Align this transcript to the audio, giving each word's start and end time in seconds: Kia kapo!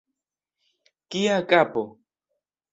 Kia 1.09 1.37
kapo! 1.49 1.81